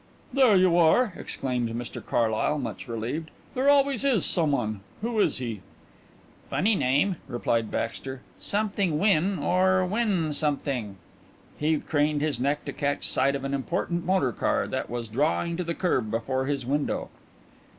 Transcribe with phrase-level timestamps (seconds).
[0.33, 3.29] "There you are," exclaimed Mr Carlyle, much relieved.
[3.53, 4.79] "There always is someone.
[5.03, 5.61] Who is he?"
[6.49, 8.21] "Funny name," replied Baxter.
[8.39, 10.95] "Something Wynn or Wynn something."
[11.59, 15.55] He craned his neck to catch sight of an important motor car that was drawing
[15.57, 17.09] to the kerb before his window.